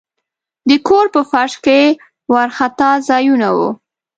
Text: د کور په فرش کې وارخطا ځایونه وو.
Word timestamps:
د 0.69 0.71
کور 0.87 1.05
په 1.15 1.21
فرش 1.31 1.53
کې 1.65 1.79
وارخطا 2.33 2.91
ځایونه 3.09 3.47
وو. 3.57 3.69